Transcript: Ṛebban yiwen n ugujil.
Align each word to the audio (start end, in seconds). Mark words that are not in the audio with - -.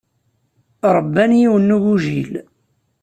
Ṛebban 0.95 1.31
yiwen 1.39 1.63
n 1.73 1.75
ugujil. 1.75 2.33